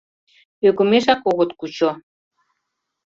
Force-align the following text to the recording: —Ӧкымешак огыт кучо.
—Ӧкымешак 0.67 1.21
огыт 1.31 1.51
кучо. 1.59 1.91